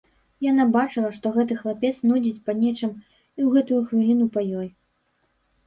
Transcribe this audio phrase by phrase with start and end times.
[0.51, 4.67] Яна бачыла, што гэты хлапец нудзіць па нечым і ў гэтую хвіліну па ёй.